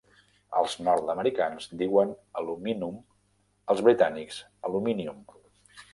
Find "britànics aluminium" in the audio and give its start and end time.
3.89-5.21